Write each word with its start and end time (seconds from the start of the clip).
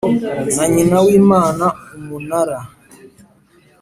Ni 0.55 0.65
nyina 0.73 0.97
w 1.05 1.07
imana 1.19 1.65
umunara 1.97 2.57